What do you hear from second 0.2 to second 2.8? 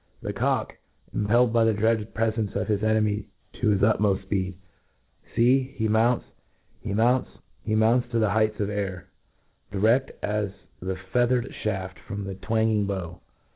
The cock, impelled by the dreaded prefence of